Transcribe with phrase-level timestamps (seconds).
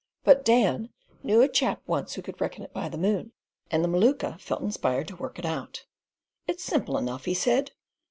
[0.23, 0.89] But Dan
[1.21, 3.33] "knew a chap once who could reckon it by the moon"
[3.69, 5.85] and the Maluka felt inspired to work it out.
[6.47, 7.69] "It's simple enough," he said.